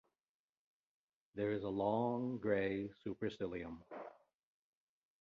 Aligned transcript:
There 1.35 1.51
is 1.51 1.61
a 1.61 1.69
long 1.69 2.39
grey 2.39 2.89
supercilium. 3.05 3.83